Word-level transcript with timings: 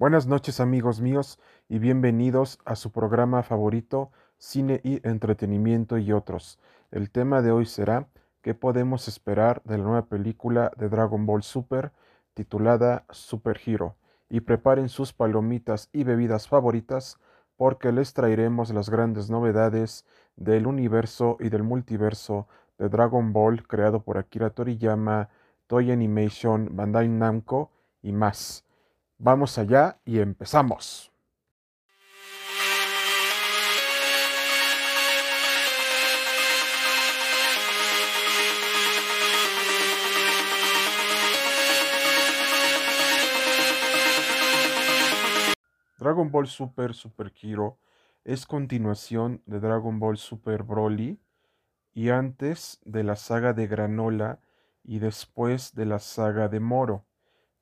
Buenas 0.00 0.28
noches 0.28 0.60
amigos 0.60 1.00
míos 1.00 1.40
y 1.68 1.80
bienvenidos 1.80 2.60
a 2.64 2.76
su 2.76 2.92
programa 2.92 3.42
favorito 3.42 4.12
Cine 4.38 4.80
y 4.84 5.04
Entretenimiento 5.04 5.98
y 5.98 6.12
otros. 6.12 6.60
El 6.92 7.10
tema 7.10 7.42
de 7.42 7.50
hoy 7.50 7.66
será 7.66 8.06
¿Qué 8.40 8.54
podemos 8.54 9.08
esperar 9.08 9.60
de 9.64 9.76
la 9.76 9.82
nueva 9.82 10.02
película 10.06 10.70
de 10.76 10.88
Dragon 10.88 11.26
Ball 11.26 11.42
Super 11.42 11.90
titulada 12.32 13.06
Super 13.10 13.60
Hero? 13.66 13.96
Y 14.30 14.42
preparen 14.42 14.88
sus 14.88 15.12
palomitas 15.12 15.88
y 15.92 16.04
bebidas 16.04 16.46
favoritas 16.46 17.18
porque 17.56 17.90
les 17.90 18.14
traeremos 18.14 18.72
las 18.72 18.90
grandes 18.90 19.30
novedades 19.30 20.06
del 20.36 20.68
universo 20.68 21.38
y 21.40 21.48
del 21.48 21.64
multiverso 21.64 22.46
de 22.78 22.88
Dragon 22.88 23.32
Ball 23.32 23.66
creado 23.66 24.04
por 24.04 24.16
Akira 24.16 24.50
Toriyama, 24.50 25.28
Toy 25.66 25.90
Animation, 25.90 26.68
Bandai 26.76 27.08
Namco 27.08 27.72
y 28.00 28.12
más. 28.12 28.64
Vamos 29.20 29.58
allá 29.58 30.00
y 30.04 30.20
empezamos. 30.20 31.12
Dragon 45.98 46.30
Ball 46.30 46.46
Super 46.46 46.94
Super 46.94 47.32
Hero 47.42 47.80
es 48.22 48.46
continuación 48.46 49.42
de 49.46 49.58
Dragon 49.58 49.98
Ball 49.98 50.16
Super 50.16 50.62
Broly 50.62 51.20
y 51.92 52.10
antes 52.10 52.78
de 52.84 53.02
la 53.02 53.16
saga 53.16 53.52
de 53.52 53.66
Granola 53.66 54.38
y 54.84 55.00
después 55.00 55.74
de 55.74 55.86
la 55.86 55.98
saga 55.98 56.48
de 56.48 56.60
Moro. 56.60 57.04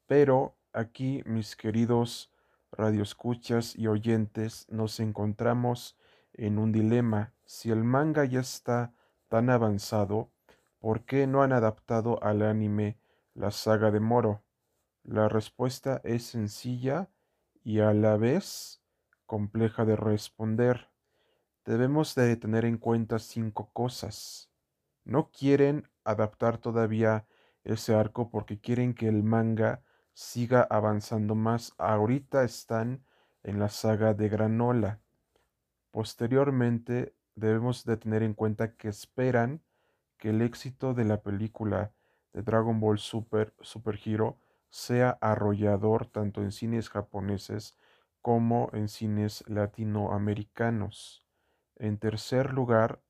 Pero 0.06 0.55
aquí, 0.76 1.22
mis 1.24 1.56
queridos 1.56 2.30
radioescuchas 2.70 3.74
y 3.76 3.86
oyentes, 3.86 4.66
nos 4.68 5.00
encontramos 5.00 5.96
en 6.34 6.58
un 6.58 6.70
dilema. 6.70 7.32
Si 7.46 7.70
el 7.70 7.82
manga 7.82 8.24
ya 8.24 8.40
está 8.40 8.92
tan 9.28 9.48
avanzado, 9.48 10.30
¿por 10.78 11.04
qué 11.04 11.26
no 11.26 11.42
han 11.42 11.52
adaptado 11.52 12.22
al 12.22 12.42
anime 12.42 12.98
la 13.34 13.50
saga 13.50 13.90
de 13.90 14.00
Moro? 14.00 14.42
La 15.02 15.28
respuesta 15.28 16.00
es 16.04 16.24
sencilla 16.24 17.08
y 17.64 17.80
a 17.80 17.94
la 17.94 18.16
vez 18.16 18.82
compleja 19.24 19.84
de 19.84 19.96
responder. 19.96 20.90
Debemos 21.64 22.14
de 22.14 22.36
tener 22.36 22.64
en 22.64 22.76
cuenta 22.76 23.18
cinco 23.18 23.70
cosas. 23.72 24.50
No 25.04 25.30
quieren 25.30 25.88
adaptar 26.04 26.58
todavía 26.58 27.26
ese 27.64 27.94
arco 27.94 28.30
porque 28.30 28.60
quieren 28.60 28.94
que 28.94 29.08
el 29.08 29.22
manga 29.22 29.82
siga 30.16 30.66
avanzando 30.70 31.34
más. 31.34 31.74
Ahorita 31.76 32.42
están 32.42 33.04
en 33.42 33.58
la 33.58 33.68
saga 33.68 34.14
de 34.14 34.30
Granola. 34.30 34.98
Posteriormente 35.90 37.14
debemos 37.34 37.84
de 37.84 37.98
tener 37.98 38.22
en 38.22 38.32
cuenta 38.32 38.76
que 38.76 38.88
esperan 38.88 39.60
que 40.16 40.30
el 40.30 40.40
éxito 40.40 40.94
de 40.94 41.04
la 41.04 41.20
película 41.20 41.92
de 42.32 42.40
Dragon 42.40 42.80
Ball 42.80 42.98
Super 42.98 43.52
Super 43.60 44.00
Hero 44.02 44.38
sea 44.70 45.18
arrollador 45.20 46.06
tanto 46.06 46.40
en 46.40 46.50
cines 46.50 46.88
japoneses 46.88 47.76
como 48.22 48.70
en 48.72 48.88
cines 48.88 49.44
latinoamericanos. 49.48 51.26
En 51.76 51.98
tercer 51.98 52.54
lugar, 52.54 53.02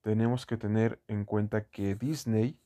tenemos 0.00 0.44
que 0.44 0.56
tener 0.56 1.00
en 1.06 1.24
cuenta 1.24 1.68
que 1.68 1.94
Disney 1.94 2.58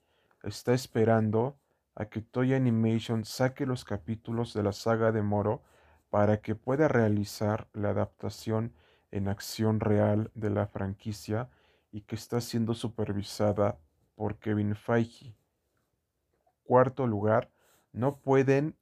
está 0.42 0.72
esperando 0.72 1.58
a 1.96 2.04
que 2.06 2.20
Toy 2.20 2.52
Animation 2.54 3.24
saque 3.24 3.66
los 3.66 3.84
capítulos 3.84 4.52
de 4.54 4.62
la 4.62 4.72
saga 4.72 5.12
de 5.12 5.22
Moro 5.22 5.62
para 6.10 6.40
que 6.40 6.54
pueda 6.54 6.88
realizar 6.88 7.68
la 7.72 7.90
adaptación 7.90 8.74
en 9.10 9.28
acción 9.28 9.80
real 9.80 10.30
de 10.34 10.50
la 10.50 10.66
franquicia 10.66 11.48
y 11.90 12.02
que 12.02 12.14
está 12.14 12.40
siendo 12.42 12.74
supervisada 12.74 13.78
por 14.14 14.38
Kevin 14.38 14.76
Feige. 14.76 15.34
Cuarto 16.64 17.06
lugar, 17.06 17.50
no 17.92 18.18
pueden 18.18 18.76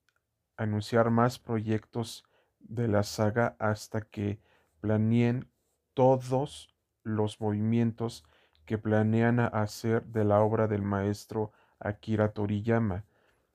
anunciar 0.57 1.11
más 1.11 1.39
proyectos 1.39 2.25
de 2.59 2.89
la 2.89 3.05
saga 3.05 3.55
hasta 3.61 4.01
que 4.01 4.41
planeen 4.81 5.49
todos 5.95 6.75
los 7.05 7.41
movimientos 7.41 8.25
que 8.65 8.79
planean 8.79 9.39
hacer 9.39 10.05
de 10.07 10.25
la 10.25 10.41
obra 10.41 10.67
del 10.67 10.83
maestro 10.83 11.53
Akira 11.79 12.33
Toriyama, 12.33 13.05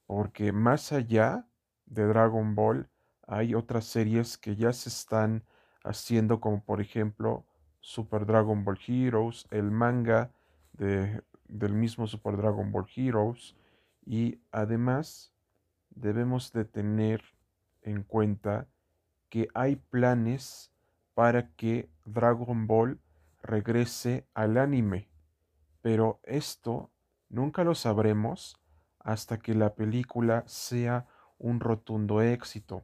porque 0.09 0.51
más 0.51 0.91
allá 0.91 1.45
de 1.85 2.07
Dragon 2.07 2.55
Ball 2.55 2.89
hay 3.27 3.53
otras 3.53 3.85
series 3.85 4.39
que 4.39 4.55
ya 4.55 4.73
se 4.73 4.89
están 4.89 5.43
haciendo 5.83 6.39
como 6.39 6.63
por 6.63 6.81
ejemplo 6.81 7.45
Super 7.79 8.25
Dragon 8.25 8.65
Ball 8.65 8.79
Heroes, 8.87 9.45
el 9.51 9.69
manga 9.69 10.31
de, 10.73 11.21
del 11.47 11.73
mismo 11.73 12.07
Super 12.07 12.37
Dragon 12.37 12.71
Ball 12.71 12.87
Heroes 12.95 13.55
y 14.03 14.39
además 14.51 15.31
debemos 15.91 16.53
de 16.53 16.65
tener 16.65 17.21
en 17.83 18.01
cuenta 18.01 18.65
que 19.29 19.47
hay 19.53 19.75
planes 19.75 20.71
para 21.13 21.51
que 21.51 21.87
Dragon 22.05 22.65
Ball 22.65 22.99
regrese 23.43 24.25
al 24.33 24.57
anime, 24.57 25.07
pero 25.83 26.19
esto 26.23 26.89
nunca 27.29 27.63
lo 27.63 27.75
sabremos 27.75 28.59
hasta 29.09 29.39
que 29.39 29.55
la 29.55 29.73
película 29.73 30.43
sea 30.45 31.07
un 31.39 31.59
rotundo 31.59 32.21
éxito. 32.21 32.83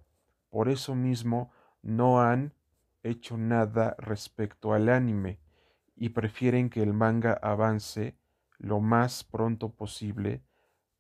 Por 0.50 0.70
eso 0.70 0.96
mismo 0.96 1.52
no 1.84 2.20
han 2.20 2.56
hecho 3.04 3.38
nada 3.38 3.96
respecto 4.00 4.74
al 4.74 4.90
anime 4.90 5.40
y 5.96 6.10
prefieren 6.10 6.72
que 6.72 6.82
el 6.82 6.94
manga 6.94 7.34
avance 7.34 8.18
lo 8.58 8.80
más 8.80 9.24
pronto 9.24 9.70
posible 9.70 10.42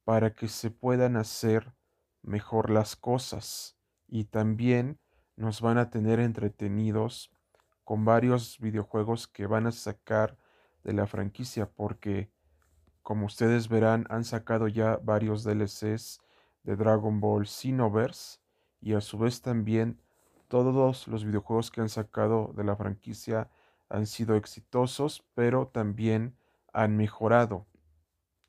para 0.03 0.35
que 0.35 0.47
se 0.47 0.69
puedan 0.69 1.17
hacer 1.17 1.73
mejor 2.21 2.69
las 2.69 2.95
cosas 2.95 3.79
y 4.07 4.25
también 4.25 4.99
nos 5.37 5.59
van 5.59 5.79
a 5.79 5.89
tener 5.89 6.19
entretenidos 6.19 7.31
con 7.83 8.05
varios 8.05 8.59
videojuegos 8.59 9.27
que 9.27 9.47
van 9.47 9.65
a 9.65 9.71
sacar 9.71 10.37
de 10.83 10.93
la 10.93 11.07
franquicia 11.07 11.67
porque 11.67 12.29
como 13.05 13.27
ustedes 13.27 13.69
verán 13.69 14.07
han 14.09 14.23
sacado 14.23 14.67
ya 14.67 14.97
varios 14.97 15.43
DLCs 15.43 16.21
de 16.63 16.75
Dragon 16.75 17.19
Ball 17.19 17.45
Xenoverse 17.45 18.39
y 18.81 18.95
a 18.95 19.01
su 19.01 19.19
vez 19.19 19.43
también 19.43 20.01
todos 20.47 21.07
los 21.07 21.23
videojuegos 21.23 21.69
que 21.69 21.81
han 21.81 21.89
sacado 21.89 22.51
de 22.55 22.63
la 22.63 22.75
franquicia 22.75 23.47
han 23.89 24.07
sido 24.07 24.35
exitosos 24.35 25.23
pero 25.35 25.67
también 25.67 26.35
han 26.73 26.97
mejorado. 26.97 27.67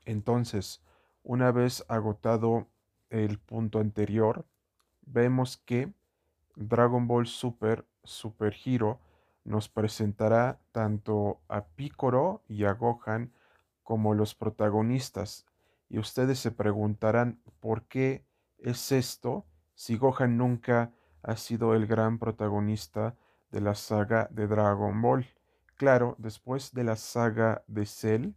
Entonces, 0.06 0.83
una 1.23 1.53
vez 1.53 1.84
agotado 1.88 2.67
el 3.11 3.38
punto 3.38 3.78
anterior, 3.78 4.47
vemos 5.03 5.59
que 5.59 5.93
Dragon 6.55 7.06
Ball 7.06 7.27
Super 7.27 7.84
Super 8.05 8.56
Hero 8.65 9.00
nos 9.44 9.69
presentará 9.69 10.59
tanto 10.73 11.43
a 11.47 11.67
Piccolo 11.67 12.43
y 12.49 12.65
a 12.65 12.73
Gohan 12.73 13.34
como 13.87 14.15
los 14.15 14.35
protagonistas. 14.35 15.47
Y 15.89 16.01
ustedes 16.01 16.41
se 16.41 16.51
preguntarán 16.51 17.41
por 17.61 17.85
qué 17.85 18.27
es 18.59 18.91
esto 18.91 19.47
si 19.77 19.97
Gohan 19.97 20.37
nunca 20.37 20.91
ha 21.23 21.37
sido 21.37 21.73
el 21.73 21.87
gran 21.87 22.19
protagonista 22.19 23.15
de 23.53 23.61
la 23.61 23.77
saga 23.77 24.27
de 24.33 24.49
Dragon 24.49 25.01
Ball. 25.01 25.29
Claro, 25.77 26.17
después 26.19 26.73
de 26.73 26.83
la 26.83 26.97
saga 26.97 27.63
de 27.69 27.87
Cell, 27.87 28.33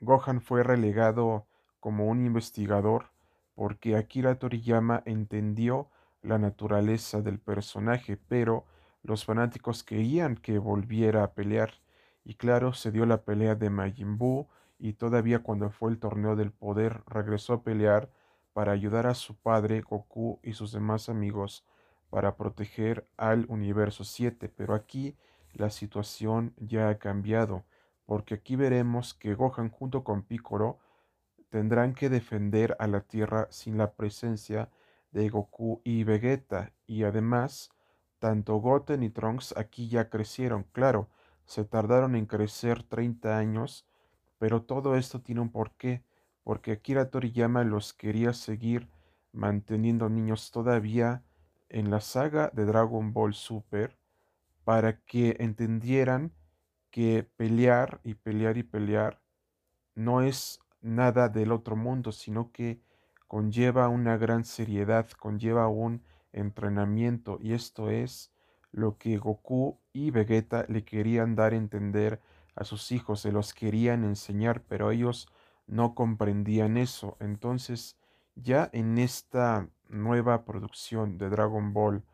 Gohan 0.00 0.40
fue 0.40 0.62
relegado 0.62 1.48
como 1.80 2.06
un 2.06 2.24
investigador 2.24 3.06
porque 3.56 3.96
Akira 3.96 4.36
Toriyama 4.36 5.02
entendió 5.04 5.90
la 6.22 6.38
naturaleza 6.38 7.22
del 7.22 7.40
personaje, 7.40 8.16
pero 8.16 8.66
los 9.02 9.24
fanáticos 9.24 9.82
querían 9.82 10.36
que 10.36 10.60
volviera 10.60 11.24
a 11.24 11.32
pelear. 11.32 11.72
Y 12.24 12.34
claro, 12.34 12.72
se 12.72 12.92
dio 12.92 13.04
la 13.04 13.24
pelea 13.24 13.56
de 13.56 13.68
Majin 13.68 14.16
y 14.80 14.94
todavía 14.94 15.40
cuando 15.40 15.70
fue 15.70 15.90
el 15.90 15.98
torneo 15.98 16.34
del 16.34 16.52
poder 16.52 17.02
regresó 17.06 17.52
a 17.52 17.62
pelear 17.62 18.10
para 18.52 18.72
ayudar 18.72 19.06
a 19.06 19.14
su 19.14 19.36
padre 19.36 19.82
Goku 19.82 20.40
y 20.42 20.54
sus 20.54 20.72
demás 20.72 21.08
amigos 21.08 21.64
para 22.08 22.36
proteger 22.36 23.06
al 23.16 23.46
universo 23.48 24.04
7. 24.04 24.48
Pero 24.48 24.74
aquí 24.74 25.16
la 25.52 25.70
situación 25.70 26.54
ya 26.56 26.88
ha 26.88 26.98
cambiado, 26.98 27.64
porque 28.06 28.34
aquí 28.34 28.56
veremos 28.56 29.14
que 29.14 29.34
Gohan 29.34 29.70
junto 29.70 30.02
con 30.02 30.22
Piccolo 30.22 30.78
tendrán 31.50 31.94
que 31.94 32.08
defender 32.08 32.76
a 32.78 32.86
la 32.86 33.02
Tierra 33.02 33.48
sin 33.50 33.76
la 33.76 33.92
presencia 33.92 34.70
de 35.10 35.28
Goku 35.28 35.80
y 35.84 36.04
Vegeta, 36.04 36.72
y 36.86 37.02
además, 37.02 37.70
tanto 38.18 38.56
Goten 38.56 39.02
y 39.02 39.10
Trunks 39.10 39.56
aquí 39.56 39.88
ya 39.88 40.08
crecieron, 40.08 40.64
claro, 40.72 41.08
se 41.44 41.64
tardaron 41.64 42.14
en 42.14 42.26
crecer 42.26 42.84
30 42.84 43.36
años, 43.36 43.86
pero 44.40 44.62
todo 44.62 44.96
esto 44.96 45.20
tiene 45.20 45.42
un 45.42 45.50
porqué, 45.50 46.02
porque 46.44 46.72
Akira 46.72 47.10
Toriyama 47.10 47.62
los 47.62 47.92
quería 47.92 48.32
seguir 48.32 48.88
manteniendo 49.32 50.08
niños 50.08 50.50
todavía 50.50 51.22
en 51.68 51.90
la 51.90 52.00
saga 52.00 52.50
de 52.54 52.64
Dragon 52.64 53.12
Ball 53.12 53.34
Super 53.34 53.98
para 54.64 54.98
que 55.02 55.36
entendieran 55.40 56.32
que 56.90 57.28
pelear 57.36 58.00
y 58.02 58.14
pelear 58.14 58.56
y 58.56 58.62
pelear 58.62 59.20
no 59.94 60.22
es 60.22 60.58
nada 60.80 61.28
del 61.28 61.52
otro 61.52 61.76
mundo, 61.76 62.10
sino 62.10 62.50
que 62.50 62.80
conlleva 63.28 63.88
una 63.88 64.16
gran 64.16 64.46
seriedad, 64.46 65.06
conlleva 65.18 65.68
un 65.68 66.02
entrenamiento 66.32 67.38
y 67.42 67.52
esto 67.52 67.90
es 67.90 68.32
lo 68.72 68.96
que 68.96 69.18
Goku 69.18 69.78
y 69.92 70.10
Vegeta 70.10 70.64
le 70.70 70.82
querían 70.82 71.34
dar 71.34 71.52
a 71.52 71.56
entender 71.56 72.22
a 72.54 72.64
sus 72.64 72.92
hijos, 72.92 73.20
se 73.20 73.32
los 73.32 73.54
querían 73.54 74.04
enseñar, 74.04 74.62
pero 74.62 74.90
ellos 74.90 75.28
no 75.66 75.94
comprendían 75.94 76.76
eso. 76.76 77.16
Entonces, 77.20 77.96
ya 78.34 78.68
en 78.72 78.98
esta 78.98 79.68
nueva 79.88 80.44
producción 80.44 81.18
de 81.18 81.30
Dragon 81.30 81.72
Ball 81.72 82.04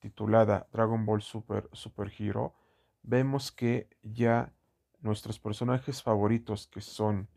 titulada 0.00 0.68
Dragon 0.72 1.06
Ball 1.06 1.22
Super 1.22 1.68
Super 1.72 2.12
Hero, 2.18 2.54
vemos 3.02 3.50
que 3.50 3.88
ya 4.02 4.52
nuestros 5.00 5.38
personajes 5.38 6.02
favoritos 6.02 6.68
que 6.68 6.80
son 6.80 7.28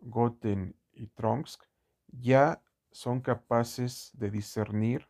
Goten 0.00 0.76
y 0.92 1.06
Trunks 1.08 1.58
ya 2.08 2.62
son 2.90 3.20
capaces 3.20 4.10
de 4.14 4.30
discernir 4.30 5.08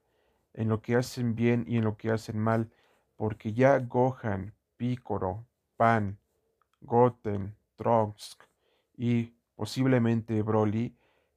en 0.52 0.68
lo 0.68 0.82
que 0.82 0.96
hacen 0.96 1.34
bien 1.34 1.64
y 1.66 1.78
en 1.78 1.84
lo 1.84 1.96
que 1.96 2.10
hacen 2.10 2.38
mal, 2.38 2.70
porque 3.16 3.52
ya 3.52 3.78
Gohan, 3.78 4.54
Piccolo, 4.76 5.46
Pan, 5.76 6.18
Goten, 6.80 7.56
Trunks 7.76 8.38
y 8.96 9.34
posiblemente 9.54 10.42
Broly 10.42 10.96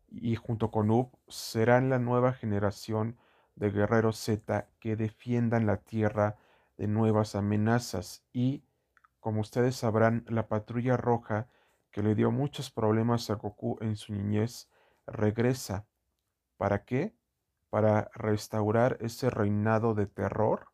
y 0.09 0.35
junto 0.35 0.71
con 0.71 0.91
Up 0.91 1.17
serán 1.27 1.89
la 1.89 1.99
nueva 1.99 2.33
generación 2.33 3.17
de 3.55 3.71
guerreros 3.71 4.17
Z 4.17 4.67
que 4.79 4.95
defiendan 4.95 5.65
la 5.65 5.77
Tierra 5.77 6.37
de 6.77 6.87
nuevas 6.87 7.35
amenazas 7.35 8.23
y, 8.33 8.63
como 9.19 9.41
ustedes 9.41 9.75
sabrán, 9.75 10.25
la 10.27 10.47
patrulla 10.47 10.97
roja 10.97 11.47
que 11.91 12.01
le 12.01 12.15
dio 12.15 12.31
muchos 12.31 12.71
problemas 12.71 13.29
a 13.29 13.35
Goku 13.35 13.77
en 13.81 13.95
su 13.95 14.13
niñez 14.13 14.69
regresa. 15.05 15.85
¿Para 16.57 16.85
qué? 16.85 17.15
Para 17.69 18.09
restaurar 18.15 18.97
ese 19.01 19.29
reinado 19.29 19.93
de 19.93 20.07
terror 20.07 20.69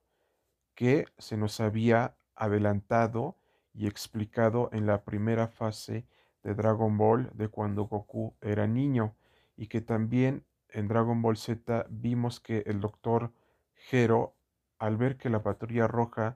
que 0.76 1.06
se 1.18 1.36
nos 1.36 1.60
había 1.60 2.16
adelantado 2.36 3.39
y 3.80 3.88
explicado 3.88 4.70
en 4.74 4.86
la 4.86 5.06
primera 5.06 5.48
fase 5.48 6.06
de 6.44 6.54
Dragon 6.54 6.98
Ball 6.98 7.30
de 7.34 7.48
cuando 7.48 7.84
Goku 7.86 8.36
era 8.42 8.68
niño 8.68 9.16
y 9.56 9.68
que 9.68 9.80
también 9.80 10.44
en 10.68 10.90
Dragon 10.90 11.22
Ball 11.22 11.38
Z 11.38 11.86
vimos 11.90 12.42
que 12.42 12.64
el 12.66 12.82
doctor 12.82 13.32
Gero, 13.76 14.36
al 14.80 14.98
ver 14.98 15.16
que 15.16 15.30
la 15.30 15.44
patrulla 15.44 15.88
roja 15.88 16.36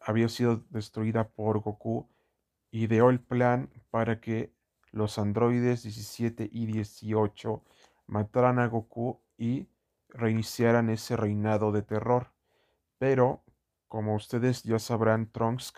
había 0.00 0.30
sido 0.30 0.64
destruida 0.70 1.28
por 1.28 1.60
Goku, 1.60 2.08
ideó 2.70 3.10
el 3.10 3.20
plan 3.20 3.68
para 3.90 4.18
que 4.18 4.50
los 4.90 5.18
androides 5.18 5.82
17 5.82 6.48
y 6.50 6.64
18 6.64 7.62
mataran 8.06 8.58
a 8.58 8.68
Goku 8.68 9.20
y 9.36 9.68
reiniciaran 10.08 10.88
ese 10.88 11.14
reinado 11.14 11.72
de 11.72 11.82
terror. 11.82 12.32
Pero, 12.96 13.42
como 13.86 14.14
ustedes 14.14 14.62
ya 14.62 14.78
sabrán, 14.78 15.30
Trunks 15.30 15.74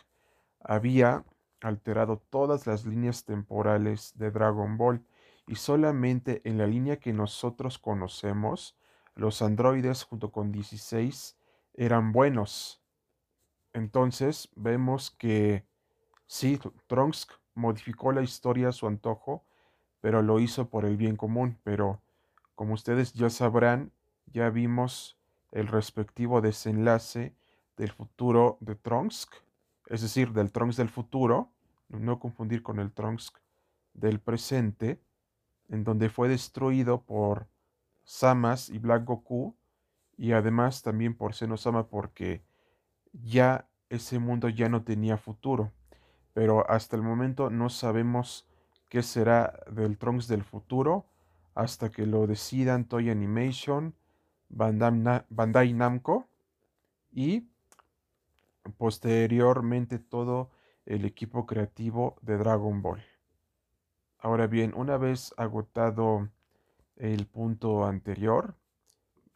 había 0.61 1.25
alterado 1.61 2.19
todas 2.31 2.67
las 2.67 2.87
líneas 2.87 3.25
temporales 3.25 4.12
de 4.17 4.31
Dragon 4.31 4.77
Ball 4.77 5.05
y 5.47 5.57
solamente 5.57 6.41
en 6.45 6.59
la 6.59 6.67
línea 6.67 6.99
que 6.99 7.12
nosotros 7.12 7.79
conocemos, 7.79 8.77
los 9.15 9.43
androides 9.43 10.05
junto 10.05 10.31
con 10.31 10.53
16 10.53 11.37
eran 11.75 12.12
buenos. 12.12 12.81
Entonces 13.73 14.49
vemos 14.55 15.11
que 15.11 15.65
sí, 16.27 16.59
Trunks 16.87 17.29
modificó 17.55 18.12
la 18.12 18.23
historia 18.23 18.69
a 18.69 18.73
su 18.73 18.87
antojo, 18.87 19.45
pero 20.01 20.23
lo 20.23 20.41
hizo 20.41 20.69
por 20.69 20.85
el 20.85 20.97
bien 20.97 21.17
común. 21.17 21.59
Pero 21.65 22.01
como 22.55 22.75
ustedes 22.75 23.12
ya 23.12 23.31
sabrán, 23.31 23.93
ya 24.27 24.51
vimos 24.51 25.19
el 25.53 25.67
respectivo 25.67 26.41
desenlace 26.41 27.35
del 27.77 27.91
futuro 27.91 28.57
de 28.61 28.77
Trunks 28.77 29.29
es 29.91 30.03
decir, 30.03 30.33
del 30.33 30.53
Trunks 30.53 30.77
del 30.77 30.89
futuro, 30.89 31.51
no 31.89 32.21
confundir 32.21 32.63
con 32.63 32.79
el 32.79 32.93
Trunks 32.93 33.33
del 33.93 34.21
presente, 34.21 35.01
en 35.69 35.85
donde 35.85 36.09
fue 36.09 36.29
destruido 36.29 37.03
por 37.03 37.49
Samas 38.05 38.71
y 38.71 38.79
Black 38.79 39.05
Goku, 39.05 39.57
y 40.17 40.33
además 40.33 40.83
también 40.83 41.15
por 41.15 41.35
Senosama 41.35 41.89
porque 41.89 42.43
ya 43.13 43.69
ese 43.89 44.19
mundo 44.21 44.49
ya 44.49 44.69
no 44.69 44.85
tenía 44.85 45.17
futuro. 45.17 45.73
Pero 46.35 46.71
hasta 46.71 46.95
el 46.95 47.03
momento 47.03 47.51
no 47.51 47.69
sabemos 47.69 48.47
qué 48.89 49.03
será 49.03 49.61
del 49.71 49.99
Trunks 49.99 50.29
del 50.29 50.45
futuro 50.45 51.07
hasta 51.55 51.91
que 51.91 52.07
lo 52.07 52.29
decidan 52.29 52.85
Toy 52.85 53.11
Animation, 53.11 53.95
Bandai 54.49 55.73
Namco 55.73 56.29
y 57.13 57.50
posteriormente 58.73 59.99
todo 59.99 60.51
el 60.87 61.05
equipo 61.05 61.47
creativo 61.47 62.17
de 62.23 62.37
Dragon 62.37 62.83
Ball. 62.83 63.03
Ahora 64.19 64.47
bien, 64.47 64.73
una 64.77 64.99
vez 64.99 65.33
agotado 65.37 66.29
el 66.97 67.27
punto 67.27 67.87
anterior, 67.87 68.55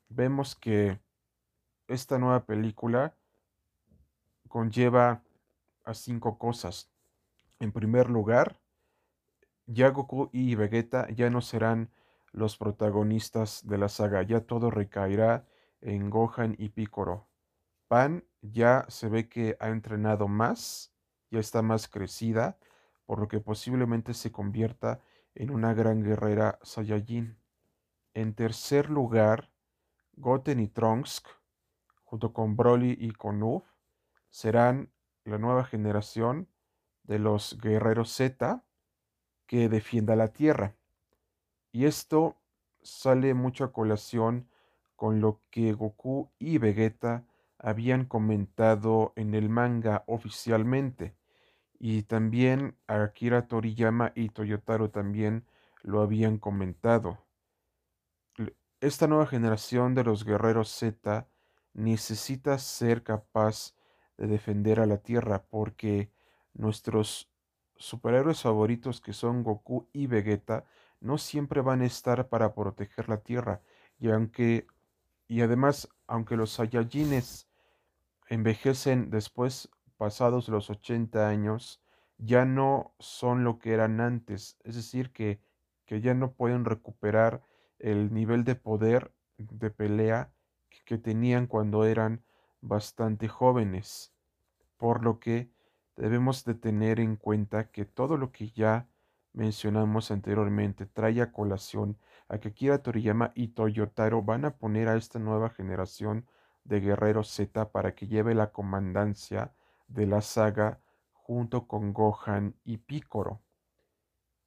vemos 0.09 0.55
que 0.55 1.01
esta 1.89 2.19
nueva 2.19 2.45
película 2.45 3.15
conlleva 4.49 5.23
a 5.85 5.95
cinco 5.95 6.39
cosas. 6.39 6.91
En 7.61 7.73
primer 7.73 8.11
lugar, 8.11 8.61
ya 9.67 9.89
Goku 9.89 10.29
y 10.33 10.55
Vegeta 10.55 11.09
ya 11.11 11.31
no 11.31 11.41
serán 11.41 11.91
los 12.33 12.57
protagonistas 12.57 13.67
de 13.67 13.79
la 13.79 13.89
saga, 13.89 14.23
ya 14.23 14.41
todo 14.41 14.71
recaerá 14.71 15.47
en 15.81 16.11
Gohan 16.11 16.57
y 16.59 16.71
Piccolo. 16.71 17.29
Pan 17.89 18.25
ya 18.53 18.85
se 18.89 19.09
ve 19.09 19.29
que 19.29 19.57
ha 19.61 19.69
entrenado 19.69 20.29
más, 20.29 20.93
ya 21.31 21.41
está 21.41 21.63
más 21.63 21.89
crecida, 21.89 22.59
por 23.07 23.19
lo 23.19 23.29
que 23.29 23.41
posiblemente 23.41 24.15
se 24.15 24.33
convierta 24.33 25.01
en 25.35 25.51
una 25.51 25.75
gran 25.75 26.03
guerrera 26.03 26.59
Saiyajin. 26.63 27.39
En 28.13 28.35
tercer 28.35 28.91
lugar, 28.91 29.51
Goten 30.17 30.61
y 30.61 30.69
Trunks, 30.69 31.23
junto 32.05 32.33
con 32.33 32.57
Broly 32.57 32.97
y 33.01 33.13
con 33.13 33.43
Uf, 33.43 33.65
serán 34.31 34.93
la 35.25 35.39
nueva 35.39 35.65
generación 35.65 36.49
de 37.03 37.19
los 37.19 37.59
guerreros 37.61 38.11
Z 38.13 38.63
que 39.47 39.69
defienda 39.69 40.17
la 40.17 40.29
Tierra. 40.29 40.77
Y 41.73 41.87
esto 41.87 42.37
sale 42.83 43.35
mucho 43.35 43.65
a 43.65 43.73
colación 43.73 44.49
con 44.97 45.21
lo 45.21 45.41
que 45.51 45.73
Goku 45.73 46.31
y 46.39 46.59
Vegeta 46.59 47.27
habían 47.65 48.05
comentado 48.05 49.15
en 49.17 49.35
el 49.35 49.49
manga 49.49 50.05
oficialmente. 50.07 51.17
Y 51.79 52.03
también 52.03 52.77
Akira 52.87 53.49
Toriyama 53.49 54.13
y 54.15 54.29
Toyotaro 54.29 54.91
también 54.91 55.47
lo 55.83 56.03
habían 56.03 56.37
comentado. 56.37 57.25
Esta 58.83 59.07
nueva 59.07 59.27
generación 59.27 59.95
de 59.95 60.05
los 60.05 60.27
guerreros 60.27 60.69
Z 60.69 61.27
necesita 61.73 62.59
ser 62.59 63.03
capaz 63.03 63.75
de 64.19 64.27
defender 64.27 64.79
a 64.79 64.87
la 64.87 64.99
Tierra 64.99 65.47
porque 65.49 66.13
nuestros 66.53 67.31
superhéroes 67.77 68.43
favoritos 68.43 69.01
que 69.01 69.15
son 69.15 69.43
Goku 69.43 69.89
y 69.95 70.07
Vegeta 70.07 70.67
no 71.01 71.17
siempre 71.17 71.63
van 71.63 71.81
a 71.81 71.87
estar 71.87 72.29
para 72.29 72.55
proteger 72.55 73.09
la 73.09 73.23
Tierra 73.23 73.63
y 73.99 74.11
aunque 74.11 74.67
y 75.27 75.41
además 75.41 75.89
aunque 76.07 76.37
los 76.37 76.51
Saiyajines 76.51 77.49
envejecen 78.29 79.11
después, 79.11 79.71
pasados 79.97 80.49
los 80.49 80.71
80 80.71 81.29
años, 81.29 81.83
ya 82.19 82.45
no 82.45 82.95
son 82.99 83.45
lo 83.45 83.59
que 83.59 83.73
eran 83.73 84.01
antes, 84.01 84.59
es 84.65 84.77
decir, 84.77 85.13
que, 85.13 85.41
que 85.87 86.01
ya 86.01 86.15
no 86.15 86.33
pueden 86.33 86.65
recuperar 86.65 87.43
el 87.79 88.13
nivel 88.13 88.45
de 88.45 88.55
poder 88.55 89.13
de 89.37 89.71
pelea 89.71 90.33
que 90.85 90.99
tenían 90.99 91.47
cuando 91.47 91.85
eran 91.85 92.23
bastante 92.61 93.29
jóvenes, 93.29 94.13
por 94.77 95.05
lo 95.05 95.19
que 95.19 95.51
debemos 95.97 96.45
de 96.45 96.55
tener 96.55 97.01
en 97.01 97.17
cuenta 97.17 97.71
que 97.71 97.85
todo 97.85 98.17
lo 98.17 98.33
que 98.33 98.51
ya 98.51 98.89
mencionamos 99.33 100.11
anteriormente 100.11 100.87
trae 100.87 101.21
a 101.21 101.33
colación 101.33 101.99
a 102.29 102.39
que 102.39 102.53
Kira 102.53 102.83
Toriyama 102.83 103.33
y 103.35 103.49
Toyotaro 103.49 104.23
van 104.23 104.45
a 104.45 104.57
poner 104.57 104.89
a 104.89 104.97
esta 104.97 105.19
nueva 105.19 105.51
generación 105.51 106.27
de 106.65 106.81
Guerrero 106.81 107.23
Z 107.23 107.71
para 107.71 107.95
que 107.95 108.07
lleve 108.07 108.35
la 108.35 108.51
comandancia 108.51 109.53
de 109.87 110.07
la 110.07 110.21
saga 110.21 110.81
junto 111.13 111.67
con 111.67 111.93
Gohan 111.93 112.57
y 112.65 112.79
Picoro. 112.79 113.41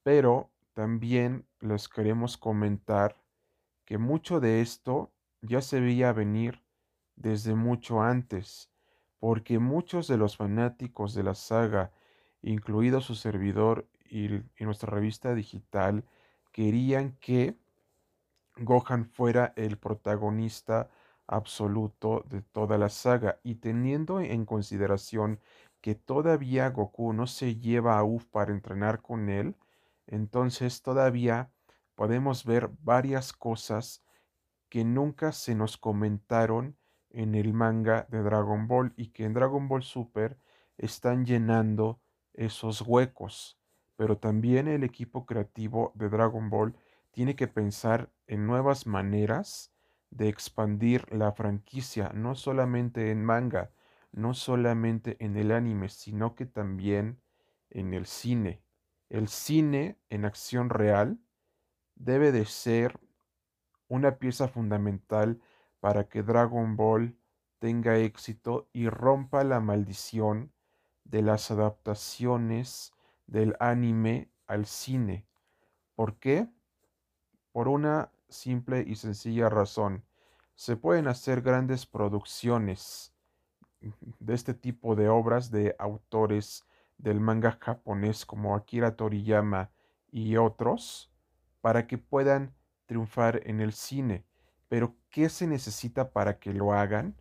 Pero 0.03 0.51
también 0.73 1.47
les 1.59 1.87
queremos 1.87 2.37
comentar 2.37 3.15
que 3.85 3.97
mucho 3.97 4.39
de 4.39 4.61
esto 4.61 5.11
ya 5.41 5.61
se 5.61 5.79
veía 5.79 6.11
venir 6.13 6.63
desde 7.15 7.55
mucho 7.55 8.01
antes, 8.01 8.69
porque 9.19 9.59
muchos 9.59 10.07
de 10.07 10.17
los 10.17 10.37
fanáticos 10.37 11.13
de 11.13 11.23
la 11.23 11.35
saga, 11.35 11.91
incluido 12.41 13.01
su 13.01 13.15
servidor 13.15 13.87
y, 14.05 14.35
y 14.35 14.65
nuestra 14.65 14.91
revista 14.91 15.33
digital, 15.33 16.03
querían 16.51 17.13
que 17.19 17.57
Gohan 18.57 19.05
fuera 19.05 19.53
el 19.55 19.77
protagonista 19.77 20.89
absoluto 21.27 22.23
de 22.29 22.41
toda 22.41 22.77
la 22.77 22.89
saga 22.89 23.39
y 23.43 23.55
teniendo 23.55 24.19
en 24.19 24.45
consideración 24.45 25.39
que 25.81 25.95
todavía 25.95 26.69
Goku 26.69 27.13
no 27.13 27.27
se 27.27 27.57
lleva 27.57 27.97
a 27.97 28.03
Uf 28.03 28.25
para 28.25 28.51
entrenar 28.51 29.01
con 29.01 29.29
él, 29.29 29.55
entonces 30.07 30.81
todavía 30.81 31.51
podemos 31.95 32.45
ver 32.45 32.69
varias 32.81 33.33
cosas 33.33 34.03
que 34.69 34.83
nunca 34.83 35.31
se 35.31 35.55
nos 35.55 35.77
comentaron 35.77 36.77
en 37.09 37.35
el 37.35 37.53
manga 37.53 38.05
de 38.09 38.21
Dragon 38.21 38.67
Ball 38.67 38.93
y 38.95 39.07
que 39.07 39.25
en 39.25 39.33
Dragon 39.33 39.67
Ball 39.67 39.83
Super 39.83 40.37
están 40.77 41.25
llenando 41.25 41.99
esos 42.33 42.81
huecos. 42.81 43.57
Pero 43.95 44.17
también 44.17 44.67
el 44.67 44.83
equipo 44.83 45.25
creativo 45.25 45.91
de 45.95 46.09
Dragon 46.09 46.49
Ball 46.49 46.75
tiene 47.11 47.35
que 47.35 47.47
pensar 47.47 48.11
en 48.27 48.45
nuevas 48.45 48.85
maneras 48.85 49.73
de 50.17 50.29
expandir 50.29 51.05
la 51.13 51.31
franquicia, 51.31 52.11
no 52.13 52.33
solamente 52.33 53.11
en 53.11 53.23
manga, 53.23 53.71
no 54.11 54.33
solamente 54.33 55.15
en 55.23 55.37
el 55.37 55.51
anime, 55.51 55.89
sino 55.89 56.33
que 56.33 56.47
también 56.47 57.21
en 57.69 57.93
el 57.93 58.07
cine. 58.07 58.63
El 59.09 59.27
cine 59.27 59.99
en 60.09 60.25
acción 60.25 60.71
real 60.71 61.19
debe 61.95 62.31
de 62.31 62.45
ser 62.45 62.99
una 63.87 64.17
pieza 64.17 64.47
fundamental 64.47 65.39
para 65.79 66.09
que 66.09 66.23
Dragon 66.23 66.75
Ball 66.75 67.15
tenga 67.59 67.97
éxito 67.97 68.69
y 68.73 68.89
rompa 68.89 69.43
la 69.43 69.59
maldición 69.59 70.51
de 71.03 71.21
las 71.21 71.51
adaptaciones 71.51 72.91
del 73.27 73.55
anime 73.59 74.31
al 74.47 74.65
cine. 74.65 75.27
¿Por 75.93 76.17
qué? 76.17 76.49
Por 77.51 77.67
una 77.67 78.11
simple 78.29 78.83
y 78.85 78.95
sencilla 78.95 79.47
razón. 79.49 80.06
Se 80.57 80.75
pueden 80.75 81.07
hacer 81.07 81.43
grandes 81.43 81.85
producciones 81.85 83.13
de 84.19 84.33
este 84.33 84.55
tipo 84.55 84.95
de 84.95 85.07
obras 85.07 85.51
de 85.51 85.75
autores 85.77 86.65
del 86.97 87.19
manga 87.19 87.59
japonés 87.61 88.25
como 88.25 88.55
Akira 88.55 88.95
Toriyama 88.95 89.69
y 90.11 90.35
otros 90.37 91.13
para 91.61 91.85
que 91.85 91.99
puedan 91.99 92.55
triunfar 92.87 93.41
en 93.45 93.61
el 93.61 93.71
cine. 93.71 94.25
Pero, 94.67 94.95
¿qué 95.11 95.29
se 95.29 95.45
necesita 95.45 96.09
para 96.09 96.39
que 96.39 96.53
lo 96.53 96.73
hagan? 96.73 97.15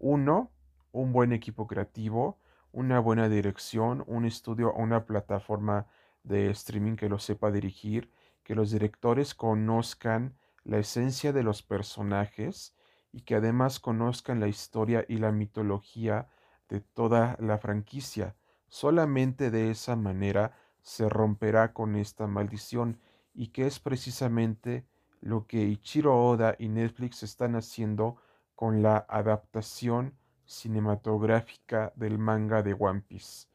Uno, 0.00 0.50
un 0.90 1.12
buen 1.12 1.32
equipo 1.32 1.68
creativo, 1.68 2.40
una 2.72 2.98
buena 2.98 3.28
dirección, 3.28 4.02
un 4.08 4.24
estudio 4.24 4.70
o 4.70 4.82
una 4.82 5.06
plataforma 5.06 5.86
de 6.24 6.50
streaming 6.50 6.96
que 6.96 7.08
lo 7.08 7.20
sepa 7.20 7.52
dirigir, 7.52 8.10
que 8.42 8.56
los 8.56 8.72
directores 8.72 9.36
conozcan 9.36 10.34
la 10.64 10.78
esencia 10.78 11.32
de 11.32 11.42
los 11.42 11.62
personajes 11.62 12.74
y 13.12 13.22
que 13.22 13.34
además 13.34 13.80
conozcan 13.80 14.40
la 14.40 14.48
historia 14.48 15.04
y 15.08 15.18
la 15.18 15.32
mitología 15.32 16.28
de 16.68 16.80
toda 16.80 17.36
la 17.40 17.58
franquicia. 17.58 18.36
Solamente 18.68 19.50
de 19.50 19.70
esa 19.70 19.96
manera 19.96 20.52
se 20.80 21.08
romperá 21.08 21.72
con 21.72 21.96
esta 21.96 22.26
maldición 22.26 23.00
y 23.34 23.48
que 23.48 23.66
es 23.66 23.78
precisamente 23.78 24.86
lo 25.20 25.46
que 25.46 25.62
Ichiro 25.62 26.18
Oda 26.18 26.56
y 26.58 26.68
Netflix 26.68 27.22
están 27.22 27.54
haciendo 27.54 28.16
con 28.54 28.82
la 28.82 29.06
adaptación 29.08 30.16
cinematográfica 30.44 31.92
del 31.96 32.18
manga 32.18 32.62
de 32.62 32.74
One 32.78 33.02
Piece. 33.02 33.48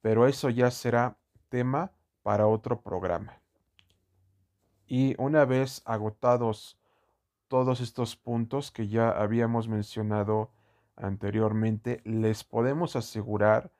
Pero 0.00 0.26
eso 0.26 0.48
ya 0.48 0.70
será 0.70 1.18
tema 1.48 1.92
para 2.22 2.46
otro 2.46 2.80
programa. 2.80 3.39
Y 4.92 5.14
una 5.22 5.44
vez 5.44 5.82
agotados 5.84 6.76
todos 7.46 7.80
estos 7.80 8.16
puntos 8.16 8.72
que 8.72 8.88
ya 8.88 9.10
habíamos 9.10 9.68
mencionado 9.68 10.50
anteriormente, 10.96 12.00
les 12.02 12.42
podemos 12.42 12.96
asegurar 12.96 13.70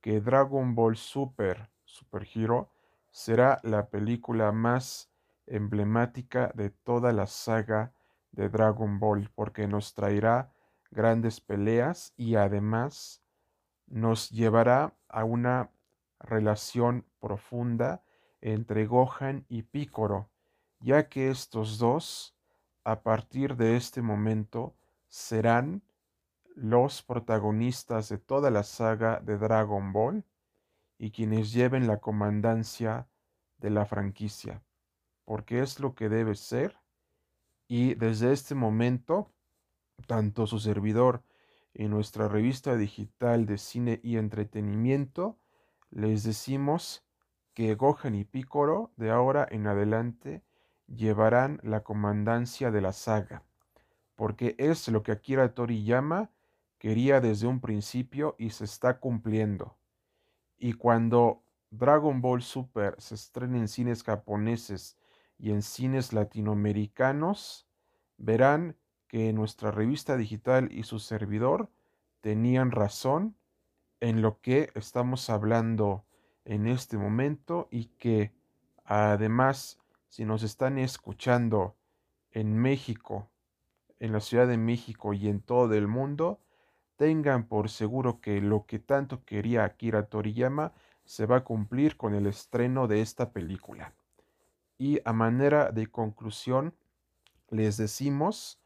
que 0.00 0.22
Dragon 0.22 0.74
Ball 0.74 0.96
Super 0.96 1.68
Super 1.84 2.26
Hero 2.34 2.70
será 3.10 3.60
la 3.62 3.90
película 3.90 4.52
más 4.52 5.10
emblemática 5.46 6.50
de 6.54 6.70
toda 6.70 7.12
la 7.12 7.26
saga 7.26 7.92
de 8.32 8.48
Dragon 8.48 8.98
Ball 8.98 9.28
porque 9.34 9.68
nos 9.68 9.92
traerá 9.92 10.50
grandes 10.90 11.42
peleas 11.42 12.14
y 12.16 12.36
además 12.36 13.22
nos 13.86 14.30
llevará 14.30 14.94
a 15.10 15.24
una 15.24 15.68
relación 16.20 17.04
profunda 17.20 18.02
entre 18.40 18.86
Gohan 18.86 19.44
y 19.50 19.60
Piccolo 19.64 20.30
ya 20.84 21.08
que 21.08 21.30
estos 21.30 21.78
dos, 21.78 22.36
a 22.84 23.02
partir 23.02 23.56
de 23.56 23.76
este 23.76 24.02
momento, 24.02 24.76
serán 25.08 25.82
los 26.54 27.02
protagonistas 27.02 28.10
de 28.10 28.18
toda 28.18 28.50
la 28.50 28.64
saga 28.64 29.18
de 29.20 29.38
Dragon 29.38 29.94
Ball 29.94 30.26
y 30.98 31.10
quienes 31.10 31.54
lleven 31.54 31.86
la 31.86 32.00
comandancia 32.00 33.08
de 33.56 33.70
la 33.70 33.86
franquicia, 33.86 34.62
porque 35.24 35.62
es 35.62 35.80
lo 35.80 35.94
que 35.94 36.10
debe 36.10 36.34
ser. 36.34 36.78
Y 37.66 37.94
desde 37.94 38.32
este 38.32 38.54
momento, 38.54 39.32
tanto 40.06 40.46
su 40.46 40.58
servidor 40.58 41.22
y 41.72 41.88
nuestra 41.88 42.28
revista 42.28 42.76
digital 42.76 43.46
de 43.46 43.56
cine 43.56 44.00
y 44.02 44.18
entretenimiento, 44.18 45.38
les 45.88 46.24
decimos 46.24 47.06
que 47.54 47.74
Gohan 47.74 48.14
y 48.14 48.24
Piccolo 48.24 48.92
de 48.96 49.10
ahora 49.10 49.48
en 49.50 49.66
adelante 49.66 50.44
llevarán 50.86 51.60
la 51.62 51.82
comandancia 51.82 52.70
de 52.70 52.80
la 52.80 52.92
saga, 52.92 53.42
porque 54.14 54.54
es 54.58 54.88
lo 54.88 55.02
que 55.02 55.12
Akira 55.12 55.54
Toriyama 55.54 56.30
quería 56.78 57.20
desde 57.20 57.46
un 57.46 57.60
principio 57.60 58.36
y 58.38 58.50
se 58.50 58.64
está 58.64 58.98
cumpliendo. 59.00 59.76
Y 60.58 60.74
cuando 60.74 61.42
Dragon 61.70 62.20
Ball 62.20 62.42
Super 62.42 62.94
se 62.98 63.14
estrene 63.14 63.58
en 63.58 63.68
cines 63.68 64.02
japoneses 64.02 64.96
y 65.38 65.50
en 65.50 65.62
cines 65.62 66.12
latinoamericanos, 66.12 67.66
verán 68.16 68.76
que 69.08 69.32
nuestra 69.32 69.70
revista 69.70 70.16
digital 70.16 70.70
y 70.72 70.84
su 70.84 70.98
servidor 70.98 71.70
tenían 72.20 72.70
razón 72.70 73.36
en 74.00 74.22
lo 74.22 74.40
que 74.40 74.70
estamos 74.74 75.30
hablando 75.30 76.04
en 76.44 76.66
este 76.66 76.98
momento 76.98 77.68
y 77.70 77.86
que 77.86 78.32
además 78.84 79.78
si 80.14 80.24
nos 80.24 80.44
están 80.44 80.78
escuchando 80.78 81.74
en 82.30 82.56
México, 82.56 83.32
en 83.98 84.12
la 84.12 84.20
Ciudad 84.20 84.46
de 84.46 84.56
México 84.56 85.12
y 85.12 85.26
en 85.26 85.40
todo 85.40 85.74
el 85.74 85.88
mundo, 85.88 86.38
tengan 86.94 87.48
por 87.48 87.68
seguro 87.68 88.20
que 88.20 88.40
lo 88.40 88.64
que 88.64 88.78
tanto 88.78 89.24
quería 89.24 89.64
Akira 89.64 90.06
Toriyama 90.06 90.72
se 91.04 91.26
va 91.26 91.38
a 91.38 91.42
cumplir 91.42 91.96
con 91.96 92.14
el 92.14 92.28
estreno 92.28 92.86
de 92.86 93.00
esta 93.00 93.32
película. 93.32 93.92
Y 94.78 95.00
a 95.04 95.12
manera 95.12 95.72
de 95.72 95.88
conclusión, 95.88 96.76
les 97.50 97.76
decimos 97.76 98.60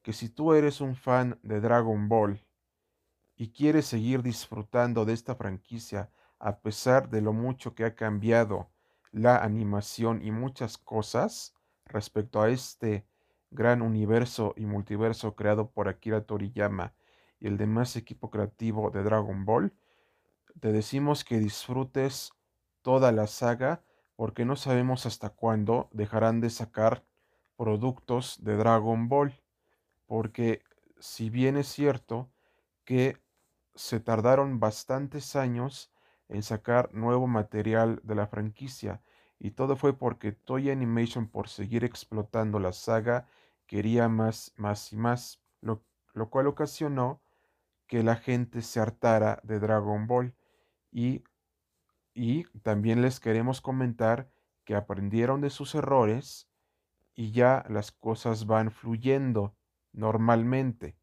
que 0.00 0.14
si 0.14 0.30
tú 0.30 0.54
eres 0.54 0.80
un 0.80 0.96
fan 0.96 1.38
de 1.42 1.60
Dragon 1.60 2.08
Ball 2.08 2.42
y 3.36 3.50
quieres 3.50 3.84
seguir 3.84 4.22
disfrutando 4.22 5.04
de 5.04 5.12
esta 5.12 5.34
franquicia 5.34 6.08
a 6.38 6.60
pesar 6.60 7.10
de 7.10 7.20
lo 7.20 7.34
mucho 7.34 7.74
que 7.74 7.84
ha 7.84 7.94
cambiado 7.94 8.70
la 9.14 9.38
animación 9.38 10.22
y 10.22 10.32
muchas 10.32 10.76
cosas 10.76 11.54
respecto 11.86 12.42
a 12.42 12.50
este 12.50 13.06
gran 13.52 13.80
universo 13.80 14.54
y 14.56 14.66
multiverso 14.66 15.36
creado 15.36 15.70
por 15.70 15.88
Akira 15.88 16.22
Toriyama 16.22 16.94
y 17.38 17.46
el 17.46 17.56
demás 17.56 17.94
equipo 17.94 18.28
creativo 18.30 18.90
de 18.90 19.04
Dragon 19.04 19.44
Ball, 19.44 19.72
te 20.60 20.72
decimos 20.72 21.24
que 21.24 21.38
disfrutes 21.38 22.32
toda 22.82 23.12
la 23.12 23.28
saga 23.28 23.84
porque 24.16 24.44
no 24.44 24.56
sabemos 24.56 25.06
hasta 25.06 25.30
cuándo 25.30 25.88
dejarán 25.92 26.40
de 26.40 26.50
sacar 26.50 27.04
productos 27.56 28.42
de 28.42 28.56
Dragon 28.56 29.08
Ball. 29.08 29.40
Porque 30.06 30.62
si 30.98 31.30
bien 31.30 31.56
es 31.56 31.68
cierto 31.68 32.30
que 32.84 33.18
se 33.76 34.00
tardaron 34.00 34.58
bastantes 34.58 35.36
años 35.36 35.93
en 36.28 36.42
sacar 36.42 36.92
nuevo 36.94 37.26
material 37.26 38.00
de 38.02 38.14
la 38.14 38.26
franquicia. 38.26 39.02
Y 39.38 39.52
todo 39.52 39.76
fue 39.76 39.96
porque 39.96 40.32
Toy 40.32 40.70
Animation, 40.70 41.28
por 41.28 41.48
seguir 41.48 41.84
explotando 41.84 42.58
la 42.58 42.72
saga, 42.72 43.26
quería 43.66 44.08
más, 44.08 44.52
más 44.56 44.92
y 44.92 44.96
más, 44.96 45.42
lo, 45.60 45.82
lo 46.12 46.30
cual 46.30 46.46
ocasionó 46.46 47.20
que 47.86 48.02
la 48.02 48.16
gente 48.16 48.62
se 48.62 48.80
hartara 48.80 49.40
de 49.42 49.58
Dragon 49.58 50.06
Ball. 50.06 50.34
Y, 50.90 51.24
y 52.14 52.44
también 52.62 53.02
les 53.02 53.20
queremos 53.20 53.60
comentar 53.60 54.30
que 54.64 54.74
aprendieron 54.74 55.40
de 55.40 55.50
sus 55.50 55.74
errores 55.74 56.48
y 57.14 57.32
ya 57.32 57.64
las 57.68 57.92
cosas 57.92 58.46
van 58.46 58.70
fluyendo 58.70 59.56
normalmente. 59.92 60.96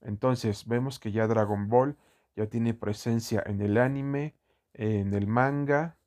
Entonces 0.00 0.66
vemos 0.66 0.98
que 0.98 1.12
ya 1.12 1.26
Dragon 1.26 1.68
Ball 1.68 1.96
ya 2.36 2.46
tiene 2.46 2.74
presencia 2.74 3.42
en 3.46 3.60
el 3.60 3.78
anime, 3.78 4.36
en 4.78 5.12
el 5.12 5.26
manga, 5.26 5.98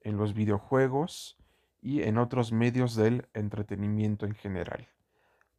en 0.00 0.16
los 0.16 0.34
videojuegos 0.34 1.38
y 1.80 2.02
en 2.02 2.18
otros 2.18 2.50
medios 2.50 2.96
del 2.96 3.28
entretenimiento 3.34 4.26
en 4.26 4.34
general. 4.34 4.88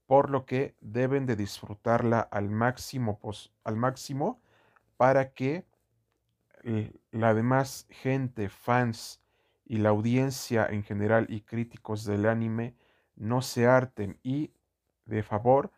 Por 0.08 0.30
lo 0.30 0.46
que 0.46 0.76
deben 0.82 1.26
de 1.26 1.36
disfrutarla 1.36 2.20
al 2.20 2.50
máximo, 2.50 3.20
al 3.64 3.76
máximo 3.78 4.42
para 4.98 5.32
que 5.34 5.66
la 7.12 7.34
demás 7.34 7.86
gente, 7.90 8.50
fans 8.50 9.22
y 9.66 9.78
la 9.78 9.90
audiencia 9.90 10.66
en 10.66 10.84
general 10.84 11.28
y 11.30 11.42
críticos 11.42 12.04
del 12.04 12.26
anime 12.26 12.76
no 13.16 13.42
se 13.42 13.68
harten 13.68 14.20
y 14.24 14.52
de 15.06 15.22
favor 15.22 15.72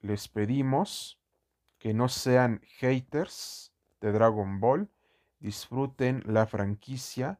les 0.00 0.28
pedimos 0.28 1.20
que 1.78 1.92
no 1.92 2.08
sean 2.08 2.60
haters 2.78 3.72
de 4.00 4.12
Dragon 4.12 4.60
Ball, 4.60 4.88
disfruten 5.44 6.22
la 6.24 6.46
franquicia 6.46 7.38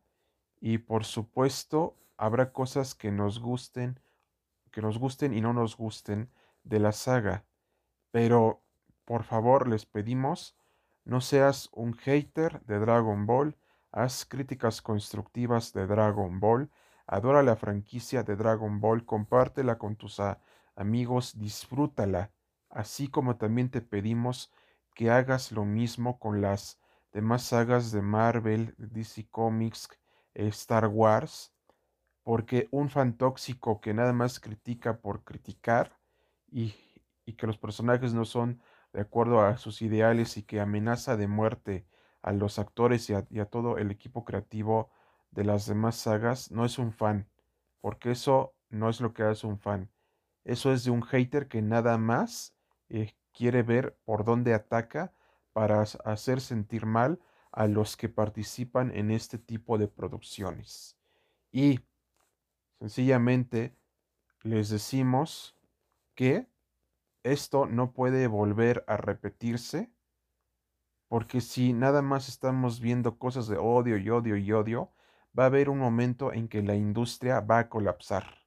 y 0.61 0.77
por 0.77 1.07
supuesto 1.07 1.97
habrá 2.19 2.53
cosas 2.53 2.95
que 2.95 3.11
nos 3.11 3.41
gusten, 3.41 3.99
que 4.71 4.83
nos 4.83 4.99
gusten 4.99 5.33
y 5.33 5.41
no 5.41 5.55
nos 5.55 5.75
gusten 5.75 6.29
de 6.65 6.81
la 6.81 6.93
saga, 6.93 7.45
pero 8.11 8.61
por 9.07 9.25
favor 9.25 9.69
les 9.69 9.87
pedimos 9.87 10.55
no 11.07 11.23
seas 11.23 11.71
un 11.73 11.95
hater 11.95 12.61
de 12.67 12.79
Dragon 12.79 13.25
Ball, 13.25 13.57
haz 13.91 14.27
críticas 14.27 14.83
constructivas 14.83 15.73
de 15.73 15.87
Dragon 15.87 16.41
Ball, 16.41 16.71
adora 17.07 17.43
la 17.43 17.57
franquicia 17.57 18.23
de 18.23 18.37
Dragon 18.37 18.81
Ball, 18.81 19.07
compártela 19.07 19.79
con 19.79 19.97
tus 19.97 20.21
amigos, 20.77 21.39
disfrútala, 21.39 22.33
así 22.69 23.09
como 23.09 23.37
también 23.37 23.71
te 23.71 23.81
pedimos 23.81 24.53
que 24.95 25.11
hagas 25.11 25.53
lo 25.53 25.65
mismo 25.65 26.19
con 26.19 26.43
las 26.43 26.79
demás 27.15 27.45
sagas 27.45 27.93
de 27.93 28.03
Marvel, 28.03 28.75
DC 28.77 29.29
Comics, 29.31 29.89
Star 30.35 30.89
Wars, 30.89 31.55
porque 32.25 32.69
un 32.73 32.91
fan 32.91 33.17
tóxico 33.17 33.81
que 33.81 33.95
nada 33.95 34.13
más 34.13 34.41
critica 34.41 35.01
por 35.01 35.23
criticar 35.23 35.97
y, 36.51 36.75
y 37.25 37.35
que 37.35 37.47
los 37.47 37.57
personajes 37.57 38.13
no 38.15 38.25
son 38.25 38.61
de 38.93 39.01
acuerdo 39.01 39.41
a 39.41 39.57
sus 39.57 39.81
ideales 39.81 40.37
y 40.37 40.43
que 40.43 40.61
amenaza 40.61 41.17
de 41.17 41.29
muerte 41.29 41.87
a 42.21 42.33
los 42.33 42.59
actores 42.59 43.09
y 43.11 43.15
a, 43.15 43.45
todo 43.47 43.79
el 43.79 43.91
equipo 43.91 44.25
creativo 44.25 44.91
de 45.31 45.45
las 45.45 45.67
demás 45.67 45.97
sagas, 45.97 46.51
no 46.51 46.65
es 46.65 46.79
un 46.79 46.93
fan, 46.93 47.29
porque 47.81 48.11
eso 48.11 48.55
no 48.71 48.89
es 48.89 49.01
lo 49.01 49.13
que 49.13 49.23
hace 49.23 49.47
un 49.47 49.59
fan. 49.59 49.91
Eso 50.45 50.73
es 50.73 50.85
de 50.85 50.91
un 50.91 51.03
hater 51.03 51.49
que 51.49 51.63
nada 51.63 51.97
más 51.99 52.57
eh, 52.89 53.15
quiere 53.33 53.63
ver 53.63 53.97
por 54.05 54.25
dónde 54.25 54.55
ataca 54.55 55.13
para 55.55 55.81
hacer 55.81 56.43
sentir 56.43 56.85
mal 56.85 57.19
a 57.53 57.69
los 57.69 57.97
que 57.97 58.11
participan 58.11 58.91
en 58.95 59.11
este 59.11 59.39
tipo 59.39 59.79
de 59.79 59.89
producciones. 59.89 60.99
Y 61.51 61.81
sencillamente 62.81 63.75
les 64.43 64.69
decimos 64.69 65.57
que 66.15 66.49
esto 67.23 67.67
no 67.67 67.93
puede 67.93 68.27
volver 68.27 68.85
a 68.89 68.97
repetirse, 68.97 69.91
porque 71.09 71.41
si 71.41 71.73
nada 71.73 72.03
más 72.03 72.29
estamos 72.29 72.81
viendo 72.81 73.19
cosas 73.19 73.47
de 73.47 73.57
odio 73.57 73.97
y 73.97 74.11
odio 74.11 74.37
y 74.37 74.53
odio, 74.53 74.93
va 75.39 75.45
a 75.45 75.47
haber 75.47 75.71
un 75.71 75.79
momento 75.79 76.33
en 76.33 76.49
que 76.49 76.63
la 76.63 76.75
industria 76.75 77.41
va 77.41 77.61
a 77.61 77.69
colapsar. 77.69 78.45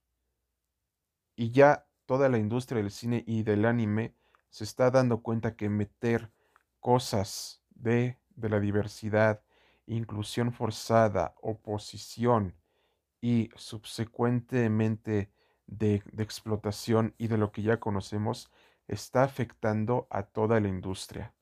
Y 1.36 1.52
ya 1.52 1.88
toda 2.06 2.28
la 2.28 2.38
industria 2.38 2.82
del 2.82 2.92
cine 2.92 3.24
y 3.26 3.44
del 3.44 3.66
anime 3.66 4.14
se 4.50 4.66
está 4.66 4.92
dando 4.92 5.22
cuenta 5.22 5.56
que 5.56 5.70
meter 5.70 6.32
cosas 6.88 7.62
de, 7.76 8.18
de 8.38 8.48
la 8.48 8.62
diversidad, 8.62 9.42
inclusión 9.88 10.54
forzada, 10.54 11.36
oposición 11.42 12.56
y 13.20 13.50
subsecuentemente 13.58 15.30
de, 15.66 16.02
de, 16.14 16.24
explotación 16.24 17.14
y 17.18 17.28
de 17.28 17.38
lo 17.38 17.52
que 17.52 17.62
ya 17.62 17.82
conocemos 17.82 18.50
está 18.88 19.24
afectando 19.24 20.08
a 20.10 20.24
toda 20.24 20.62
la 20.62 20.70
industria. 20.70 21.34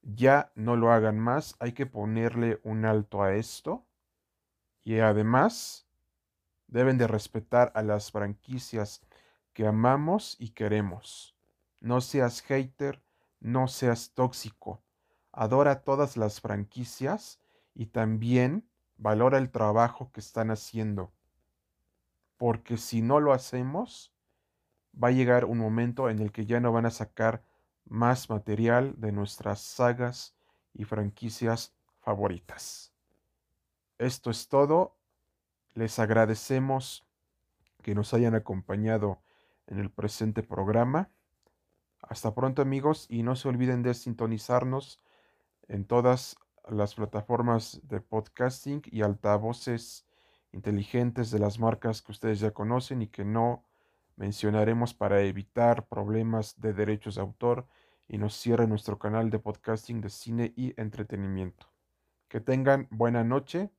Ya 0.00 0.52
no 0.54 0.74
lo 0.76 0.90
hagan 0.90 1.18
más, 1.18 1.54
hay 1.58 1.72
que 1.72 1.84
ponerle 1.84 2.58
un 2.62 2.86
alto 2.86 3.22
a 3.22 3.34
esto 3.34 3.84
y 4.84 5.00
además 5.00 5.86
deben 6.66 6.96
de 6.96 7.08
respetar 7.08 7.72
a 7.74 7.82
las 7.82 8.10
franquicias 8.10 9.02
que 9.52 9.66
amamos 9.66 10.34
y 10.38 10.52
queremos. 10.52 11.36
No 11.78 12.00
seas 12.00 12.40
hater, 12.40 13.02
no 13.42 13.66
seas 13.68 14.12
tóxico. 14.14 14.82
Adora 15.32 15.82
todas 15.82 16.16
las 16.16 16.40
franquicias 16.40 17.40
y 17.74 17.86
también 17.86 18.68
valora 18.96 19.38
el 19.38 19.50
trabajo 19.50 20.10
que 20.12 20.20
están 20.20 20.50
haciendo. 20.50 21.12
Porque 22.36 22.76
si 22.76 23.02
no 23.02 23.20
lo 23.20 23.32
hacemos, 23.32 24.14
va 24.92 25.08
a 25.08 25.12
llegar 25.12 25.44
un 25.44 25.58
momento 25.58 26.08
en 26.08 26.20
el 26.20 26.32
que 26.32 26.46
ya 26.46 26.60
no 26.60 26.72
van 26.72 26.86
a 26.86 26.90
sacar 26.90 27.44
más 27.84 28.30
material 28.30 28.94
de 28.98 29.12
nuestras 29.12 29.60
sagas 29.60 30.36
y 30.72 30.84
franquicias 30.84 31.74
favoritas. 31.98 32.92
Esto 33.98 34.30
es 34.30 34.48
todo. 34.48 34.96
Les 35.74 35.98
agradecemos 35.98 37.06
que 37.82 37.94
nos 37.94 38.14
hayan 38.14 38.34
acompañado 38.34 39.20
en 39.66 39.78
el 39.78 39.90
presente 39.90 40.42
programa. 40.42 41.10
Hasta 42.02 42.34
pronto 42.34 42.62
amigos 42.62 43.06
y 43.08 43.22
no 43.22 43.36
se 43.36 43.48
olviden 43.48 43.82
de 43.82 43.94
sintonizarnos 43.94 44.98
en 45.68 45.84
todas 45.84 46.36
las 46.68 46.94
plataformas 46.94 47.80
de 47.84 48.00
podcasting 48.00 48.82
y 48.86 49.02
altavoces 49.02 50.06
inteligentes 50.52 51.30
de 51.30 51.38
las 51.38 51.58
marcas 51.58 52.02
que 52.02 52.12
ustedes 52.12 52.40
ya 52.40 52.50
conocen 52.50 53.02
y 53.02 53.08
que 53.08 53.24
no 53.24 53.64
mencionaremos 54.16 54.94
para 54.94 55.22
evitar 55.22 55.86
problemas 55.86 56.60
de 56.60 56.72
derechos 56.72 57.14
de 57.14 57.22
autor 57.22 57.66
y 58.08 58.18
nos 58.18 58.34
cierre 58.34 58.66
nuestro 58.66 58.98
canal 58.98 59.30
de 59.30 59.38
podcasting 59.38 60.00
de 60.00 60.10
cine 60.10 60.52
y 60.56 60.78
entretenimiento. 60.80 61.70
Que 62.28 62.40
tengan 62.40 62.88
buena 62.90 63.24
noche 63.24 63.70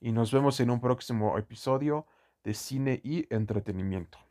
y 0.00 0.12
nos 0.12 0.32
vemos 0.32 0.60
en 0.60 0.70
un 0.70 0.80
próximo 0.80 1.38
episodio 1.38 2.06
de 2.44 2.54
cine 2.54 3.00
y 3.02 3.26
entretenimiento. 3.34 4.29